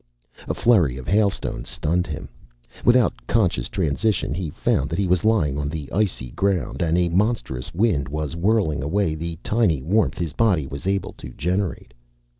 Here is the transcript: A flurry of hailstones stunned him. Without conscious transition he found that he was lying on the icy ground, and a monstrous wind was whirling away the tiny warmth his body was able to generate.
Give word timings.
A 0.47 0.55
flurry 0.55 0.97
of 0.97 1.07
hailstones 1.07 1.69
stunned 1.69 2.07
him. 2.07 2.27
Without 2.83 3.13
conscious 3.27 3.69
transition 3.69 4.33
he 4.33 4.49
found 4.49 4.89
that 4.89 4.97
he 4.97 5.05
was 5.05 5.23
lying 5.23 5.59
on 5.59 5.69
the 5.69 5.91
icy 5.91 6.31
ground, 6.31 6.81
and 6.81 6.97
a 6.97 7.07
monstrous 7.09 7.71
wind 7.75 8.07
was 8.09 8.35
whirling 8.35 8.81
away 8.81 9.13
the 9.13 9.35
tiny 9.43 9.83
warmth 9.83 10.17
his 10.17 10.33
body 10.33 10.65
was 10.65 10.87
able 10.87 11.13
to 11.19 11.29
generate. 11.33 11.93